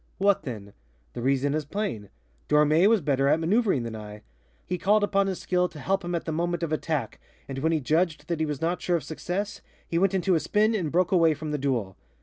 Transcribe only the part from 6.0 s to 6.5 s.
him at the